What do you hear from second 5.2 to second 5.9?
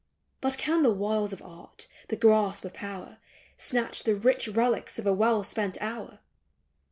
spent